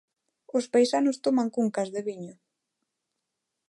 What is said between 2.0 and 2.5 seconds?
viño.